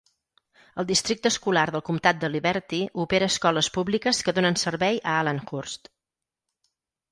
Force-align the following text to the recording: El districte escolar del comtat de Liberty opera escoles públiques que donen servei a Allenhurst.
El 0.83 0.85
districte 0.91 1.31
escolar 1.33 1.65
del 1.75 1.83
comtat 1.89 2.21
de 2.23 2.31
Liberty 2.37 2.79
opera 3.05 3.29
escoles 3.35 3.71
públiques 3.77 4.25
que 4.29 4.37
donen 4.41 4.59
servei 4.65 5.01
a 5.03 5.17
Allenhurst. 5.21 5.95